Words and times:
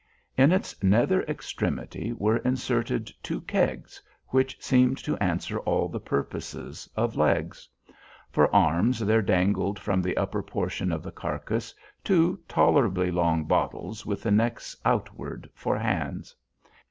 In 0.35 0.51
its 0.51 0.81
nether 0.81 1.21
extremity 1.25 2.11
were 2.11 2.37
inserted 2.37 3.11
two 3.21 3.39
kegs, 3.41 4.01
which 4.29 4.59
seemed 4.59 4.97
to 5.03 5.15
answer 5.17 5.59
all 5.59 5.89
the 5.89 5.99
purposes 5.99 6.89
of 6.95 7.15
legs. 7.15 7.69
For 8.31 8.51
arms 8.51 8.97
there 8.97 9.21
dangled 9.21 9.77
from 9.77 10.01
the 10.01 10.17
upper 10.17 10.41
portion 10.41 10.91
of 10.91 11.03
the 11.03 11.11
carcass 11.11 11.75
two 12.03 12.39
tolerably 12.47 13.11
long 13.11 13.43
bottles 13.43 14.03
with 14.03 14.23
the 14.23 14.31
necks 14.31 14.75
outward 14.83 15.47
for 15.53 15.77
hands. 15.77 16.35